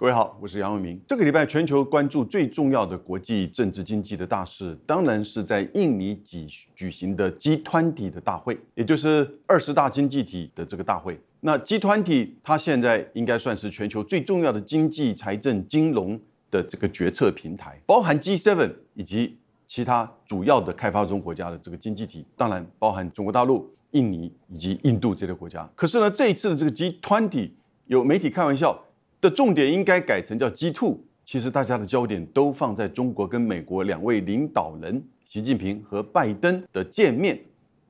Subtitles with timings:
[0.00, 0.98] 各位好，我是杨伟明。
[1.06, 11.20] 这个礼拜全球关注最重要的国际政治经济的大事，当然是在印尼举举行的 G20 的大会，也就是二十大经济体的这个大会。
[11.40, 16.18] 那 G20 它现在应该算是全球最重要的经济、财政、金融
[16.50, 19.36] 的这个决策平台，包含 G7 以及
[19.68, 25.68] 其他主要的开发中国家的这个经济体，当然包含中国大陆、印尼以及印度这类国家。
[25.76, 27.50] 可是呢，这一次的这个 G20
[27.84, 28.82] 有媒体开玩笑
[29.20, 37.38] 的重点应该改成叫 G2，其实大家的焦点都放在中国跟美国两位领导人习近平和拜登的见面，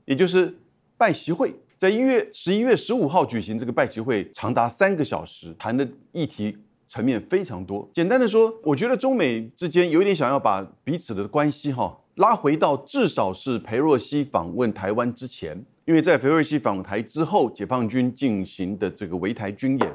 [0.05, 0.53] 也就是
[0.97, 1.55] 拜习会。
[1.79, 6.55] 在一月十一月十五号举行这个拜习会，长达三个小时，谈的议题
[6.87, 7.89] 层面非常多。
[7.95, 15.57] 简单的说，我觉得中美之间有点想要把彼此的关系哈拉回到至少是裴若曦访问台湾之前，
[15.87, 19.91] 因为在裴若曦访台之后，解放军进行的这个围台军演。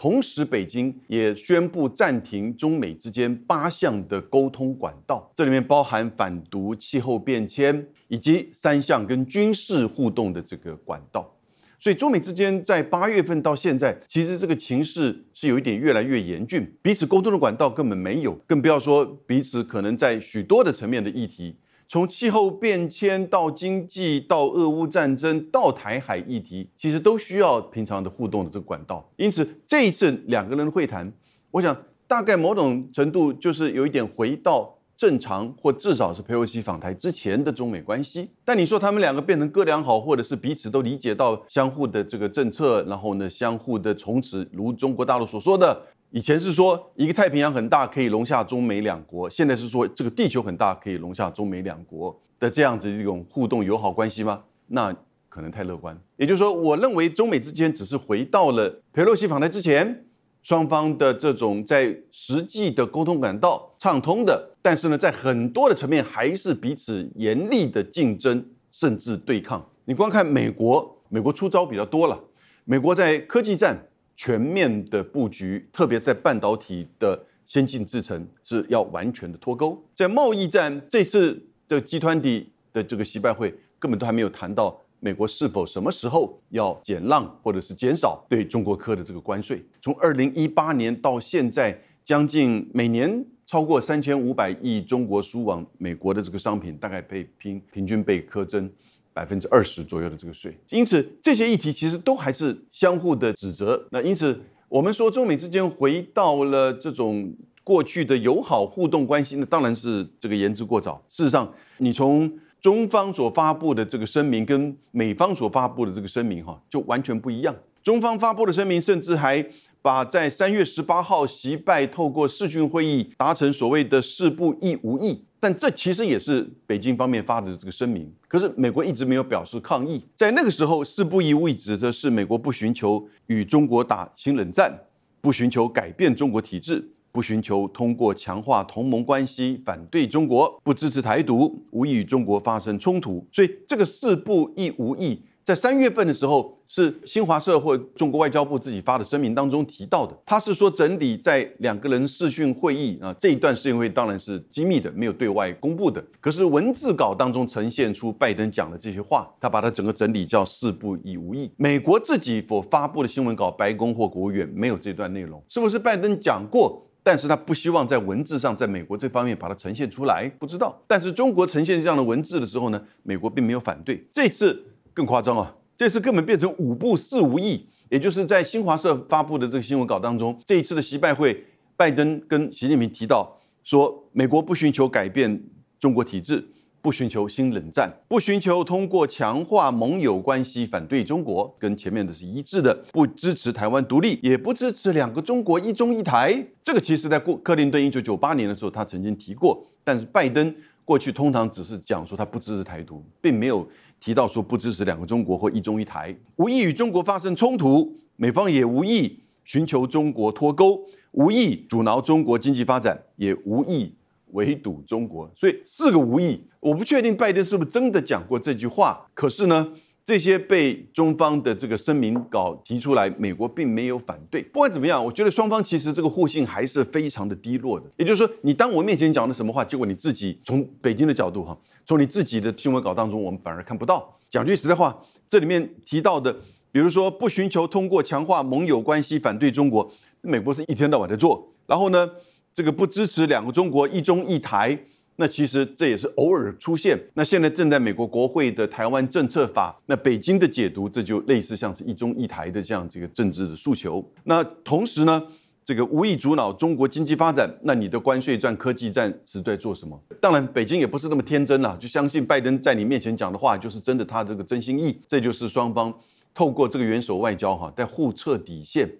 [0.00, 11.30] 同时，北京也宣布暂停中美之间八项的沟通管道，这里面包含反毒、气候变迁以及三项跟军事互动的这个管道。
[11.78, 21.54] 所以，中美之间在八月份到现在，其实这个情势是有一点越来越严峻，彼此沟通的管道根本没有，更不要说彼此可能在许多的层面的议题。
[21.92, 29.04] 从气候变迁到经济，到俄乌战争，到台海议题，其实都需要平常的互动的这个管道。
[29.16, 31.12] 因此，这一次两个人的会谈，
[31.50, 38.30] 我想大概某种程度就是有一点回到正常，或至少是佩洛西访台之前的中美关系。
[38.44, 45.82] 但你说他们两个变成哥俩好，或者是彼此都理解到相互的这个政策，然后呢，相互的从此如中国大陆所说的。
[46.12, 54.42] 以前是说一个太平洋很大，可以容下中美两国；现在是说这个地球很大，可以容下中美两国的这样子一种互动友好关系吗？
[54.66, 54.92] 那
[55.28, 55.96] 可能太乐观。
[56.16, 60.04] 也就是说，我认为中美之间只是回到了佩洛西访台之前，
[60.42, 69.64] 双方的这种在实际的沟通管道畅通的，但是呢，在很多的层面还是彼此严厉的竞争甚至对抗。
[69.84, 72.18] 你光看美国，美国出招比较多了，
[72.64, 73.86] 美国在科技战。
[74.22, 79.82] 全面的布局，特别在半导体的先进制程是要完全的脱钩。
[79.96, 89.64] 在贸易战这次的集团体的这个习拜会，根本都还没有谈到美国是否什么时候要减让或者是减少对中国科的这个关税。
[89.80, 98.70] 从二零一八年到现在，将近每年超过三千五百亿中国输往美国的这个商品，大概被平平均被苛征。
[99.12, 103.86] 百分之二十左右的这个税，因此这些议题其实都还是相互的指责。
[103.90, 107.34] 那因此我们说中美之间回到了这种
[107.64, 111.02] 过去的友好互动关系，那当然是这个言之过早。
[111.08, 117.54] 事实上，你从中方所发布的这个声明跟美方所发布的这个声明，哈，就完全不一样。
[117.82, 119.44] 中方发布的声明甚至还
[119.82, 125.24] 把在三月十八号习拜透过视讯会议达成所谓的事不亦无益。
[125.42, 130.04] 但这其实也是北京方面发的这个声明，可是美国一直没有表示抗议。
[130.14, 134.78] 在那个时候，四不一无，指的是美国不寻求与中国打新冷战，
[135.22, 143.26] 不寻求改变中国体制，不寻求通过强化同盟关系反对中国，不支持台独，无意与中国发生冲突。
[143.32, 145.22] 所以这个四不一无意。
[145.44, 150.16] 在三月份的时候，是新华社或中国外交部自己发的声明当中提到的。
[150.24, 156.04] 他是说整理在两个人视讯会议啊这一段视讯会当然是机密的，没有对外公布的。
[156.20, 161.50] 可是文字稿当中呈现出拜登讲的这些话，他把它整个整理叫事不以无益。
[161.56, 166.86] 美国自己所发布的新闻稿，白宫或国务院没有这段内容，是不是拜登讲过？
[167.02, 170.80] 但是他不希望在文字上，在美国这方面把它呈现出来，不知道。
[170.86, 174.06] 但是中国呈现这样的文字的时候呢，美国并没有反对。
[174.12, 174.66] 这次。
[174.92, 175.54] 更夸张啊！
[175.76, 181.44] 这次根本变成五步四无益，也就是在新华社发布的这个新闻稿当中，这一次的习拜会，
[181.76, 185.42] 拜登跟习近平提到说，美国不寻求改变
[185.78, 186.46] 中国体制，
[186.82, 196.44] 不寻求新冷战，不寻求通过强化盟友关系反对中国，跟前面的是一致的，不支持台湾独立，也不支持两个中国一中一台。
[196.62, 200.54] 这个其实在过克林顿一九九八年的时候，他曾经提过，但是拜登
[200.84, 203.66] 过去通常只是讲说他不支持台独，并没有。
[204.00, 210.80] 提到说不支持两个中国或一中一台，无意与中国发生冲突，美方也无意寻求中国脱钩，
[211.12, 213.94] 无意阻挠中国经济发展，也无意
[214.28, 215.30] 围堵中国。
[215.36, 219.06] 所以四个无意，我不确定拜登是不是真的讲过这句话。
[219.12, 219.72] 可是呢，
[220.04, 224.42] 这些被中方的这个声明稿提出来，美国并没有反对。
[224.42, 227.86] 不管怎么样，我觉得双方其实这个互信还是非常的低落的。
[227.96, 231.56] 也就是说，你当我面前讲的什么话，结果你自己从北京的角度哈。
[231.86, 234.16] 从你自己的新闻稿当中，我们反而看不到。
[234.28, 236.32] 讲句实在话，这里面提到的，
[236.72, 239.88] 比如说不寻求通过强化盟友关系反对中国，
[240.22, 241.52] 美国是一天到晚在做。
[241.66, 242.08] 然后呢，
[242.52, 244.76] 这个不支持两个中国、一中一台。
[245.20, 246.98] 那其实这也是偶尔出现。
[247.12, 254.02] 那现在正在美国国会的台湾政策法，那北京的解读，这就类似像是一中一台的这样这个政治的诉求。
[254.24, 255.22] 那同时呢，
[255.62, 260.00] 这个无意阻挠中国经济发展，那你的关税战、科技战是在做什么？
[260.22, 264.98] 当然，北京也不是那么天真了，就相信拜登在你面前讲的话就是真的，他这个真心意。
[265.06, 265.92] 这就是双方
[266.32, 268.90] 透过这个元首外交哈，在互测底线，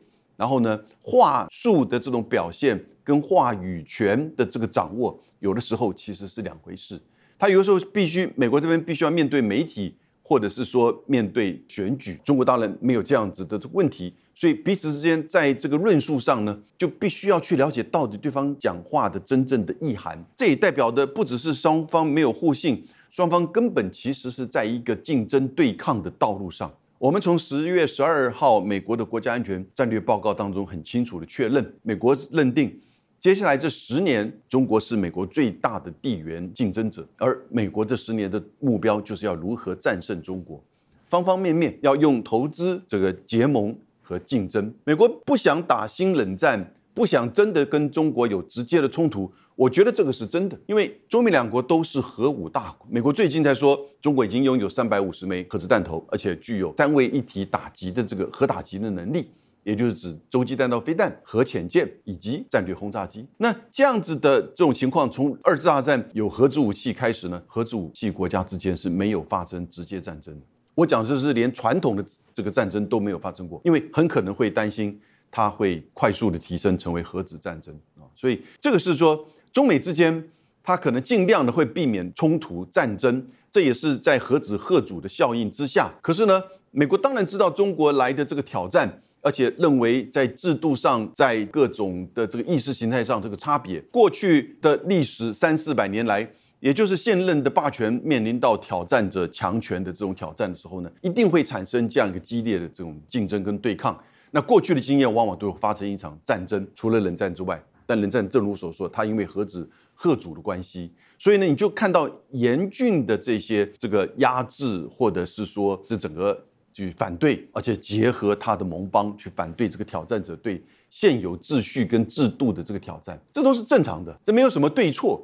[0.40, 5.20] 然后呢，话术的这种表现跟话语权的这个掌握。
[5.40, 6.98] 有的时候其实是两回事，
[7.38, 12.18] 他有的时候必须美国这边必须要面对媒体，或者是说面对选举。
[12.24, 20.18] 中国当然没有这样子的问题，所以彼此之间在这个论述上呢，就必须要去了解到底对方讲话的真正的意涵。
[20.38, 26.72] 这也代表的不只是双方没有互信，双方根本其实是在一个竞争对抗的道路上。
[27.00, 32.78] 我们从十月十二号美国的国家安全战略报告当中很清楚的确认，美国认定。
[33.18, 40.62] 接下来这十年，中国是美国最大的地缘竞争者，而美国这十年的目标就是要如何战胜中国，
[41.08, 44.70] 方方面面要用投资这个结盟和竞争。
[44.84, 49.32] 美国不想打新冷战，不想真的跟中国有直接的冲突。
[49.60, 52.88] 我觉得这个是真的，因为中美两国都是核武大国。
[52.90, 59.30] 美国最近在说，中国已经拥有三百五十枚核子弹头，而且具有三位一体打击的这个核打击的能力。
[59.62, 63.26] 也就是指洲际弹道飞弹、核潜舰以及战略轰炸机。
[63.36, 70.40] 那这样子的这种情况，从二次大战有核子武器开始呢，核子武器国家之间是没有发生直接战争的。
[70.74, 72.02] 我讲的是连传统的
[72.32, 74.98] 这个战争都没有发生过，因为很可能会担心
[75.30, 78.08] 它会快速的提升成为核子战争啊。
[78.16, 79.22] 所以这个是说
[79.52, 80.30] 中美之间，
[80.62, 85.90] 它可能尽量的会避免冲突战争，这也是在核子核主的效应之下。
[86.00, 89.02] 可是呢，美国当然知道中国来的这个挑战。
[89.22, 96.26] 而且认为在制度上，在各种的这个意识形态上，这个差别，过去的历史三四百年来，
[96.58, 103.94] 也就是现任的霸权面临到挑战者强权的这种挑战的时候呢，一定会产生这样一个激烈的这种竞争跟对抗。
[104.30, 116.46] 那过去的经验往往都会发生一场战争，除了冷战之外，但冷战正如所说，它因为核子核主的关系，所以呢，你就看到严峻的这些这个压制，或者是说这整个。
[116.72, 125.20] 去反对，而且结合他的盟邦去反对这个挑战者对现有秩序跟制度的这个挑战，这都是正常的，这没有什么对错。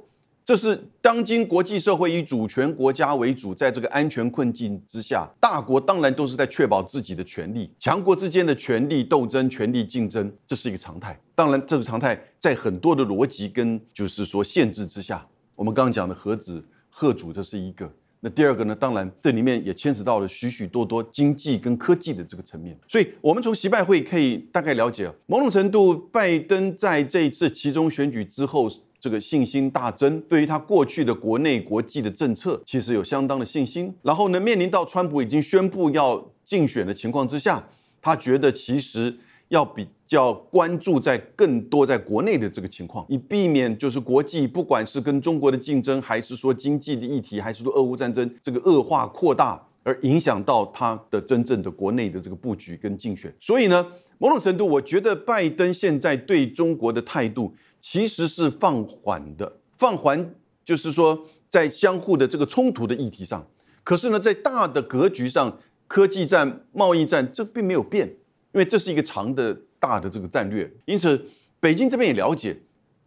[0.47, 11.19] 这是当今国际社会以主权国家为主，在这个安全困境之下，大国当然都是在确保自己的权利，强国之间的权力斗争、权力竞争，这是一个常态。
[11.35, 15.27] 当然，这个常态在很多的逻辑跟就是说限制之下，
[15.57, 17.93] 我们刚刚讲的核子核主，这是一个。
[18.21, 18.75] 那第二个呢？
[18.75, 22.77] 当然，这里面也牵扯到了许许多多经济跟科技的这个层面。
[22.89, 28.71] 所以，我们从习拜会可以大概了解，某种程度，拜登在这一次其中选举之后，
[29.01, 33.95] 这个信心大增，对于他过去的国内国际的政策，其实有相当的信心。
[34.03, 37.67] 然后呢，面临到川普已经宣布要竞选的情况之下，
[38.01, 39.17] 他觉得其实。
[39.49, 53.33] 要比较关注在更多在国内的这个情况，以避免就是国际不管是跟中国的竞争，还是说经济的议题，还是说俄乌战争这个恶化扩大，而影响到他的真正的国内的这个布局跟竞选。
[53.39, 53.87] 所以呢，
[54.19, 57.55] 某种程度，我觉得拜登现在对中国的态度
[57.89, 63.47] 其实是放缓的，放缓就是说在相互的这个冲突的议题上，
[63.85, 68.09] 可是呢，在大的格局上，科技战、贸易战这并没有变。
[68.53, 71.27] 因为这是一个长的大的这个战略，因此
[71.61, 72.57] 北京这边也了解，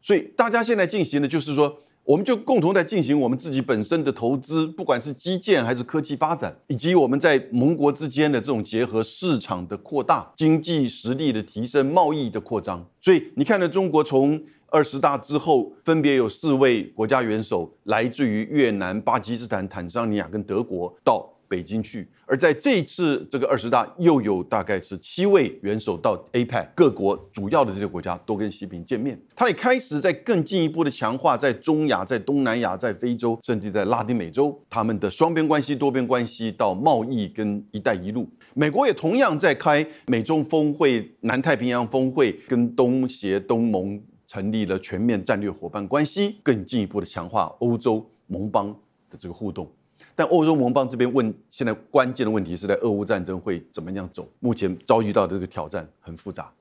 [0.01, 12.87] 所以大家现在进行的就是说，我们就共同在进行我们自己本身的投资，不管是基建还是科技发展，以及我们在盟国之间的这种结合、市场的扩大、经济实力的提升、贸易的扩张。
[13.01, 21.27] 所以你看呢，中国从二十大之后，分别有四位国家元首来自于越南、巴基斯坦、坦桑尼亚跟德国到。
[21.49, 38.29] 北京去，而在这一次这个二十大，又有大概是七位元首到 APEC 各国主要的这些国家都跟习近平见面，他也开始在更进一步的强化在中亚、在东南亚、在非洲，甚至在拉丁美洲他们的双边关系、多边关系到贸易跟“一带一路”。
[38.53, 43.99] 美国也同样在开美中峰会、南太平洋峰会，跟东协、东盟
[44.29, 48.67] 成立了全面战略伙伴关系，更进一步的强化欧洲盟邦
[49.09, 49.67] 的这个互动。
[50.15, 54.29] 但欧洲盟邦这边问，现在关键的问题是在俄乌战争会怎么样走？
[54.39, 56.53] 目前遭遇到的这个挑战很复杂，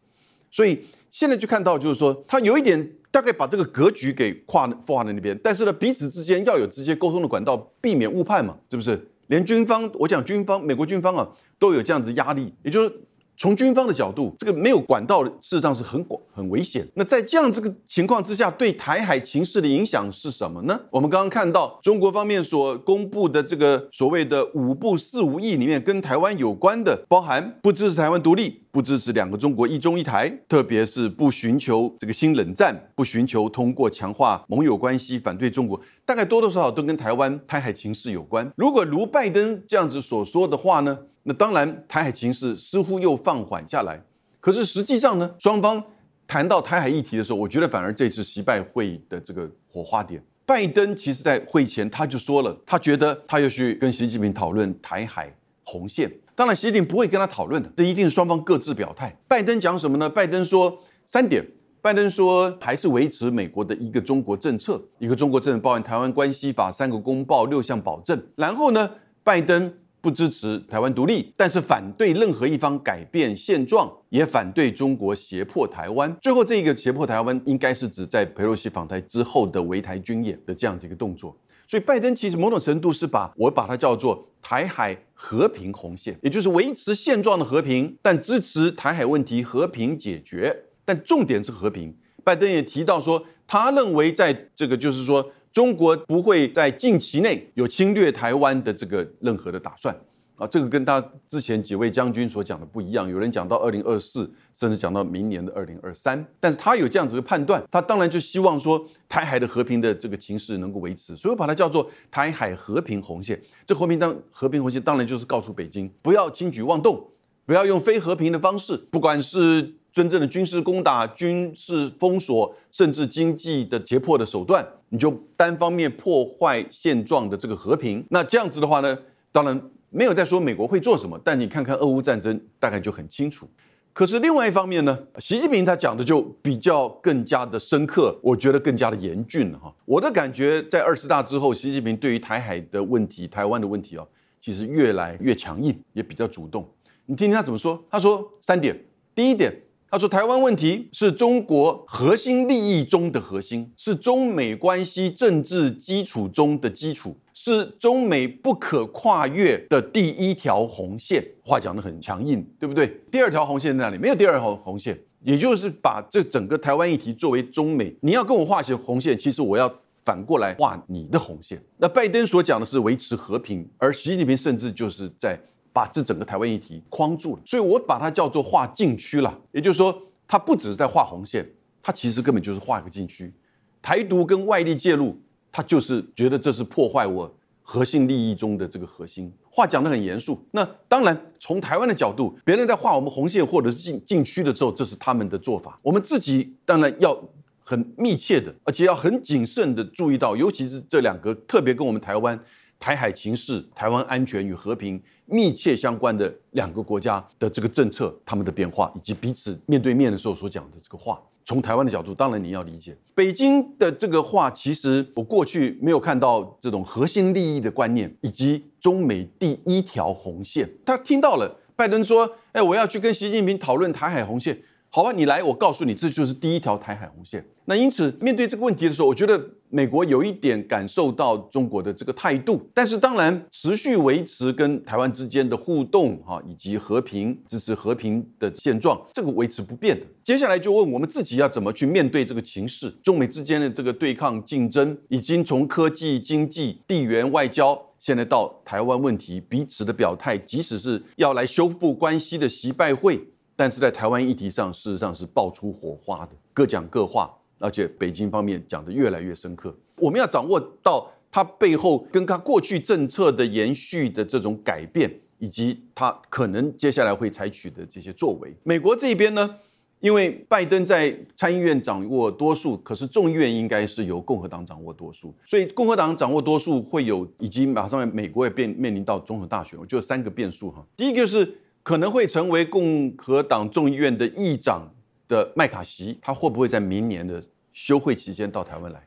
[0.50, 9.06] 所以现在就看到就是说，他有一点大概把这个格局给跨跨在那边，但是呢，彼此之间要有直接沟通的管道，避免误判嘛，是不是？
[9.26, 12.90] 连军方，我讲军方，美国军方啊，都有这样子压力，也就是
[13.38, 16.84] 从军方的角度，这个没有管道，事实上是很广很危险。
[16.94, 20.78] 那在这样这个情况之下，对台海情势的影响是什么呢？
[20.90, 28.62] 我们刚刚看到中国方面所公布的这个所谓的五部四无意里面，跟台湾有关的，包含不支持台湾独立。
[28.70, 38.48] 不支持两个中国一中一台，特别是不寻求这个新冷战，不寻求通过强化盟友关系反对中国，大概多多少少都跟台湾台海情势有关。
[38.56, 40.96] 如果如拜登这样子所说的话呢，
[41.28, 44.02] 那当然台海情势似乎又放缓下来。
[44.40, 45.82] 可是实际上呢，双方
[46.26, 55.30] 谈到台海议题的时候，我觉得反而这次习拜会的这个火花点，拜登其实在会前他就说了，他觉得他要去跟习近平讨论台海
[55.64, 56.10] 红线。
[56.34, 59.14] 当然，习近平不会跟他讨论的，这一定是双方各自表态。
[59.28, 60.08] 拜登讲什么呢？
[60.08, 61.46] 拜登说三点。
[61.80, 68.20] 拜登说还是维持美国的一个中国政策，一个中国政策包含台湾关系法、三个公报、六项保证。
[68.34, 68.90] 然后呢，
[69.22, 76.16] 拜登不支持台湾独立，但是反对任何一方改变现状，也反对中国胁迫台湾。
[76.20, 81.36] 最后，这一个胁迫台湾应该是指在佩洛西访台之后的围台军演的这样子一个动作。
[81.66, 90.64] 所以，拜登其实某种程度是把我把它叫做台海和平红线，也就是维持现状的和平，但支持台海问题和平解决。
[90.84, 91.94] 但重点是和平。
[92.24, 99.92] 拜登也提到说，他认为在这个就是说，中国不会在近期内有侵略台湾的这个任何的打算。
[100.36, 103.10] 啊，这个跟他之前几位将军所讲的不一样。
[103.10, 113.42] 有人讲到二零二四，甚至讲到明年的二零二三，但是他有这样子的判断，他当然就希望说台海的和平的这个情势能够维持，所以我把它叫做台海和平红线。
[113.66, 117.04] 这和平当和平红线，当然就是告诉北京不要轻举妄动，
[117.44, 128.04] 不要用非和平的方式，不管是真正的军事攻打、军事封锁，甚至经济的胁迫的手段，你就单方面破坏现状的这个和平。
[128.10, 128.98] 那这样子的话呢，
[129.32, 129.60] 当然。
[129.90, 133.48] 没有在说美国会做什么，但你看看俄乌战争，大概就很清楚。
[133.94, 139.74] 可是另外一方面呢，习近平他讲的就比较更加的深刻，我觉得更加的严峻了哈。
[139.86, 144.06] 我的感觉在二十大之后，习近平对于台海的问题、台湾的问题哦，
[144.38, 146.68] 其实越来越强硬，也比较主动。
[147.06, 147.82] 你听听他怎么说？
[147.90, 148.78] 他说三点，
[149.14, 149.50] 第一点。
[149.90, 163.00] 他说：“台湾问题是中国核心利益中的核心，是中美关系政治基础中的基础，是中美不可跨越的第一条红线。”话讲得很强硬，对不对？
[163.10, 163.96] 第二条红线在哪里？
[163.96, 171.58] 没有第二条红线，也就是把这整个台湾议题作为中美，你要跟我画些红线，其实我要反过来画你的红线。
[171.78, 175.40] 那拜登所讲的是维持和平，而习近平甚至就是在。
[175.78, 179.38] 把这整个台湾议题框住了，所以我把它叫做画禁区了。
[179.52, 181.48] 也就是说，它不只是在画红线，
[181.80, 183.32] 它其实根本就是画一个禁区。
[183.80, 185.16] 台独跟外力介入，
[185.52, 187.32] 他就是觉得这是破坏我
[187.62, 189.32] 核心利益中的这个核心。
[189.48, 190.44] 话讲得很严肃。
[190.50, 195.78] 那当然，从台湾的角度，别人在画我们红线或者是禁禁区的时候，这是他们的做法。
[195.80, 197.16] 我们自己当然要
[197.62, 202.36] 很密切的，而且要很谨慎的注意到，尤其是这两个特别跟我们台湾。
[202.78, 214.50] 台海情势、台湾安全与和平密切相关的两个国家的这个政策，他们的变化，以及彼此面对面的时候所讲的这个话，从台湾的角度，当然你要理解北京的这个话。
[214.50, 220.70] 其实我过去没有看到这种核心利益的观念，以及中美第一条红线。
[220.86, 224.58] 他听到了拜登说：“哎，我要去跟习近平讨论台海红线。”
[224.90, 227.44] 好吧，你来，我告诉你，这就是第一条台海红线。
[227.66, 240.06] 那因此，面对这个问题的时候，我觉得美国有一点感受到中国的这个态度，但是当然，持续维持跟台湾之间的互动，哈，以及和平支持和平的现状，这个维持不变的。
[240.24, 253.20] 接下来就问我们自己要怎么去面对这个情势，中美之间的这个对抗竞争，已经从科技、经济、地缘外交，现在到台湾问题，彼此的表态，即使是要来修复关系的习拜会。
[253.58, 259.76] 但是在台湾议题上，事实上是爆出火花的，各讲各话，而且北京方面讲的越来越深刻。
[259.96, 268.54] 我们要掌握到它背后跟它过去政策的延续的这种改变，以及它可能接下来会采取的这些作为。
[268.62, 269.56] 美国这边呢，
[269.98, 280.86] 因为拜登在参议院掌握多数，可是众议院应该是由共和党掌握多数，所以共和党掌握多数会有，以及马上美国也变面临到总统大选，我就三个变数哈。
[280.96, 281.58] 第一个是。
[281.88, 284.86] 可能会成为共和党众议院的议长
[285.26, 287.42] 的麦卡锡，他会不会在明年的
[287.72, 289.02] 休会期间到台湾来？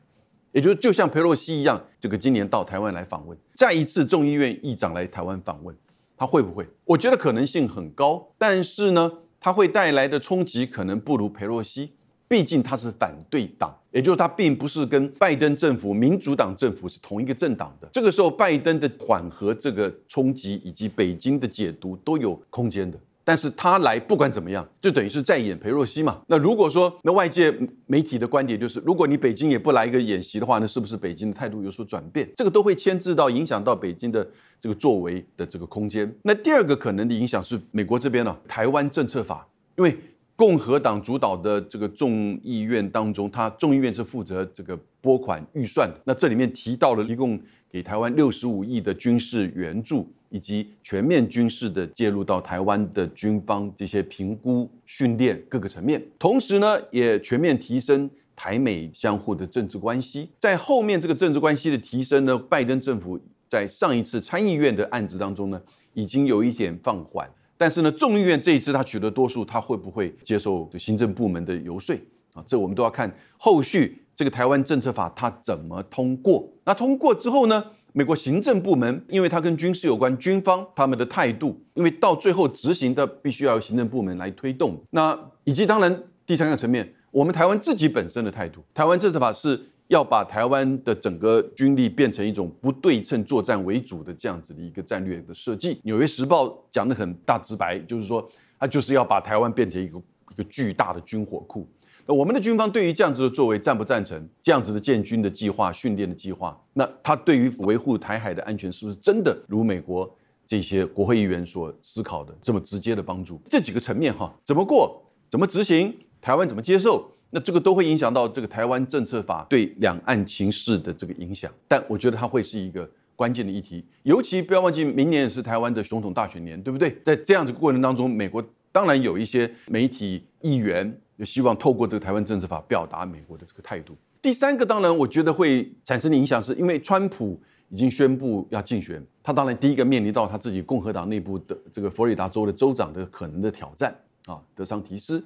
[0.50, 5.72] 也就是就像佩洛西一样，这个今年到台湾来访问，再一次众议院议长来台湾访问，
[6.16, 6.66] 他会不会？
[6.84, 11.92] 我觉得可能性很高，但是呢，他会带来的冲击可能不如佩洛西。
[12.32, 17.86] 毕竟他是反对党，也就是他并不是跟拜登政府、民主党政府是同一个政党的。
[17.92, 22.98] 这个时候，拜登的缓和这个冲击以及北京的解读都有空间的。
[23.22, 26.22] 但是他来不管怎么样，就等于是在演裴若曦嘛。
[26.26, 32.26] 那如果说那外界媒体的观点就是，如果你北京也不来一个演习的话，那是不是北京的态度有所转变？
[32.34, 34.26] 这个都会牵制到影响到北京的
[34.58, 36.10] 这个作为的这个空间。
[36.22, 39.46] 那第二个可能的影响是美国这边呢，台湾政策法，
[39.76, 39.94] 因为
[40.36, 46.00] 共和党主导的这个众议院当中，他众议院是负责这个拨款预算的。
[46.04, 50.10] 那这里面提到了提供给台湾六十五亿的军事援助。
[50.34, 60.30] 以及全面军事的介入到台湾的军方这些评估训练各个层面，同时呢，也全面提升台美相互的政治关系。
[60.38, 63.20] 在后面这个政治关系的提升呢，拜登政府
[63.50, 65.60] 在上一次参议院的案子当中呢，
[65.92, 67.28] 已经有一点放缓，
[67.62, 71.94] 但是呢，众议院这一次他取得多数，他会不会接受行政部门的游说
[72.34, 72.42] 啊？
[72.44, 76.52] 这我们都要看后续这个台湾政策法它怎么通过。
[76.64, 77.64] 那通过之后呢？
[77.92, 84.76] 美国行政部门，因为它跟军事有关，军方他们的态度，因为到最后执行的必须要由行政部门来推动。
[84.90, 89.60] 那以及当然第三个层面，我们台湾自己本身的态度，台湾政策法是
[89.92, 95.78] 要把台湾的整个军力变成一种不对称作战为主的这样子的一个战略的设计。
[95.84, 98.26] 纽约时报讲的很大直白，就是说
[98.58, 99.98] 他就是要把台湾变成一个
[100.30, 101.68] 一个巨大的军火库。
[102.06, 104.26] 那我们的军方对于这样子的作为赞不赞成？
[104.40, 110.10] 这样子的建军的计划、训练的计划，那他对于维护台海的安全是不是真的如美国
[110.46, 113.38] 这些国会议员所思考的这么直接的帮助？
[113.50, 115.04] 这几个层面哈，怎么过？
[115.30, 115.94] 怎么执行？
[116.22, 117.11] 台湾怎么接受？
[117.34, 121.50] 那这个都会影响到这个台湾政策法对两岸情势的这个影响。
[121.66, 126.96] 但我觉得它会是一个关键的议题，尤其不要忘记，明年也是台湾的总统大选年，对不对？
[127.04, 130.96] 在这样子过程当中，美国当然有一些媒体议员。
[131.18, 133.94] 也希望透过这个台湾政治法表达美国的这个态度。
[134.20, 143.94] 第三个，当然我觉得会产生的影响，是因为川普已经宣布要竞选，他当然第一个面临到他自己共和党内部的这个佛罗里达州的州长的可能的挑战
[144.26, 145.22] 啊，德桑提斯。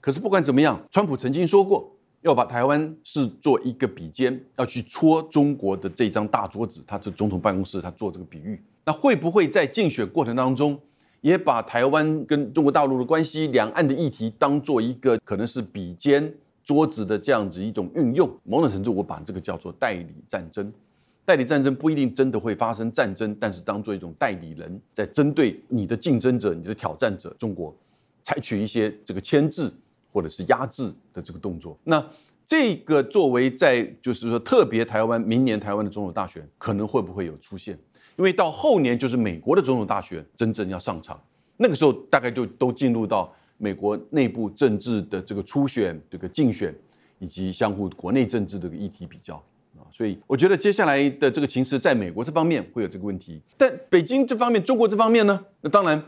[0.00, 1.90] 可是不管怎么样，川普曾经说过
[2.22, 6.82] 要把台湾视作一个比肩，要去戳中国的这张大桌子。
[6.86, 10.78] 他这总统办公室他做这个比喻，那会不会在竞选过程当中？
[11.22, 16.32] 也把台湾跟中国大陆的关系、两岸的议题当做一个可能是比肩
[16.64, 20.72] 桌子的这样子一种运用，某种程度我把这个叫做代理战争。
[21.26, 27.76] 代理战争不一定真的会发生战争，但是当做一种代理人，在针对你的竞争者、你的挑战者中国，
[28.22, 29.70] 采取一些这个牵制
[30.12, 31.78] 或者是压制的这个动作。
[31.84, 32.04] 那
[32.44, 37.78] 这个作为在就是说特别台湾明年台湾的总统大选可能会不会有出现？
[38.16, 41.18] 因为到后年就是美国的总统大选真正要上场，
[41.56, 46.74] 那个时候大概就都进入到美国内部政治的这个初选、这个竞选
[47.18, 49.36] 以及相互国内政治的议题比较
[49.78, 56.02] 啊，所以我觉得接下来的这个情势在美国这方面会有这个问题，但北京这方面、中国这方面呢，那当然，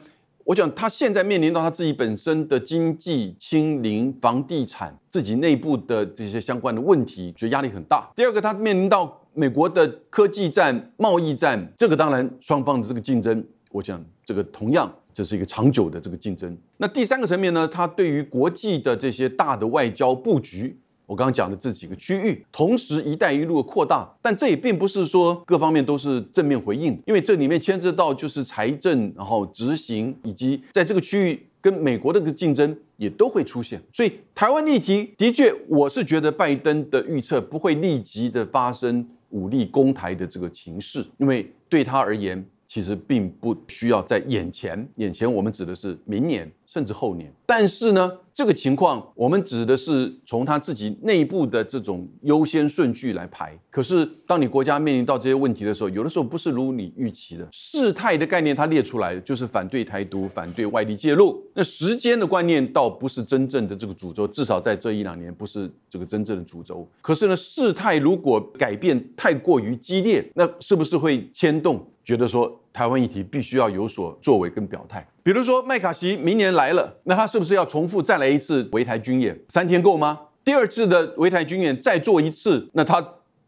[0.44, 8.10] 我想他现在面临到他自己本身的经济、清零、房地产自己内部的这些相关的问题，觉得压力很大。
[8.16, 9.18] 第二个，他面临到。
[9.34, 16.54] 美国的科技战、贸易战，这个当然双方的这个竞争，我想这个同样这是一个长久的这个竞争。
[16.76, 33.82] 那第三个层面呢，他对于国际的这些大的外交布局，我刚刚讲的这几个区域，同时“一带一路”的扩大，但这也并不是说各方面都是正面回应，因为这里面牵涉到就是财政，然后执行，以及在这个区域跟美国的个竞争也都会出现。
[33.92, 39.06] 所以台湾议题的确，我是觉得拜登的预测不会立即的发生。
[39.32, 44.86] 武力攻台的这个情势，因为对他而言，其实并不需要在眼前。
[44.96, 46.52] 眼前我们指的是明年。
[46.72, 53.58] 甚至后年，但是呢，这个情况我们指的是从他自己内部的这种优先顺序来排。
[53.70, 57.46] 可是，当你国家面临到这些问题的时候，有的时候不是如你预期的。
[57.52, 61.42] 事态的概念它列出来就是反对台独、反对外力介入。
[61.54, 66.88] 那时间的观念倒不是真正的这个主轴，至少在这一两年不是这个真正的主轴。
[67.00, 71.86] 可是呢，事态如果改变太过于激烈，那是不是会牵动？
[72.04, 79.38] 觉得说台湾议题必须要有所作为跟表态，比如说麦卡锡明年来了，那他是不是要重复再来一次围台军演？
[79.50, 80.18] 三天够吗？
[80.42, 83.06] 第二次的围台军演再做一次，那他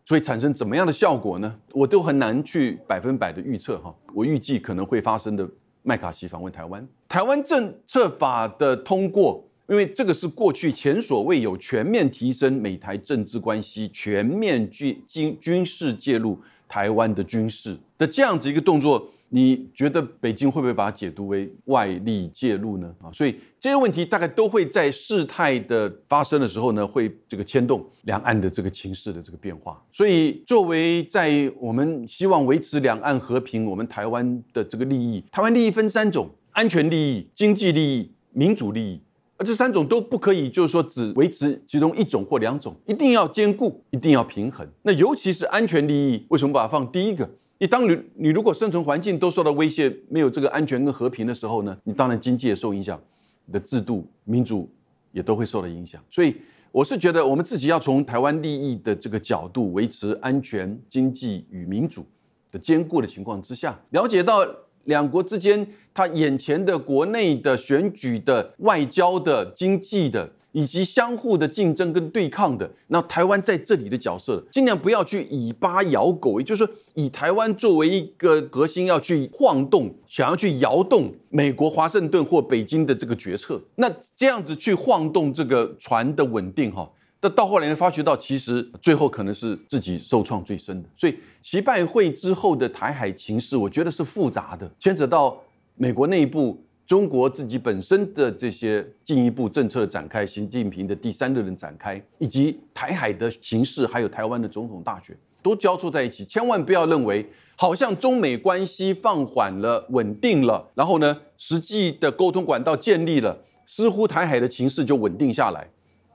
[0.09, 1.55] 会产生怎么样的效果呢？
[1.73, 3.95] 我都很难去百分百的预测哈。
[4.13, 5.49] 我预计可能会发生的
[5.83, 16.39] 麦卡锡访问台湾，台湾政策法的通过，因为这个是过去前所未有全面提升美台政治关系、全面军军军事介入。
[16.67, 22.95] 台湾的军事的这样子一个动作，你觉得北京会不会把它解读为外力介入呢？
[23.03, 29.83] 啊，所以这些问题大概都会在事态的发生的时候呢，会这个牵动两岸的这个情势的这个变化。
[29.93, 36.31] 所以，作为在我们希望维持两岸和平，我们台湾的这个利益，台湾利益分三种。
[36.53, 39.01] 安全利益、经济利益、民主利益，
[39.37, 44.65] 而这三种都不可以，就是说只维持其中一种或两种，一定要兼顾，一定要平衡。
[44.83, 47.29] 那尤其是安全利益，为什么把它放第一个？
[47.67, 53.01] 当你你如果生存环境都受到威胁，没有这个安全跟和平的时候呢，你当然经济也受影响，
[53.47, 54.69] 你的制度、民主
[55.13, 56.03] 也都会受到影响。
[56.11, 56.35] 所以
[56.73, 62.05] 我是觉得，我们自己要从台湾利益的这个角度，维持安全、经济与民主
[62.51, 64.45] 的兼顾的情况之下，了解到
[64.85, 70.29] 两国之间它眼前的国内的选举的、外交的、经济的。
[70.55, 86.89] 以及相互的竞争跟对抗的，那台湾在这里的角色，尽量不要去以巴咬狗，也就是说，以台湾作为一个核心，要去晃动，想要去摇动美国华盛顿或北京的这个决策，那这样子去晃动这个船的稳定，哈，
[87.21, 90.89] 那到后来呢，发觉到其实最后可能是自己受创最深的。
[90.97, 95.37] 所以，习拜会之后的台海情势，我觉得是复杂的，牵扯到
[95.75, 96.64] 美国内部。
[96.87, 106.27] 中国自己本身的这些进一步政策展开，习近平的第三任展开，以及台海的形势，还有台湾的总统大选，都交错在一起。
[106.27, 115.67] 千万不要认为，好像中美关系放缓了、稳定了，然后呢，实际的沟通管道建立了，似乎台海的情势就稳定下来，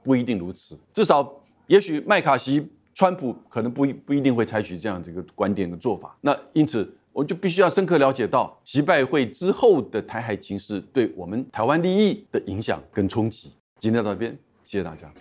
[0.04, 0.78] 不一定如此。
[0.94, 6.16] 至少，也许麦卡锡、川普可能不不一定会采取这样这个观点的做法。
[6.22, 6.88] 那因此。
[7.12, 13.52] 我就必须要深刻了解到习拜会之后的台海情势对我们台湾利益的影响跟冲击。
[13.80, 15.12] 今天到这边，谢谢大家。